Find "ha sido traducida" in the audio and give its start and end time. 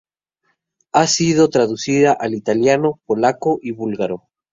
0.93-2.13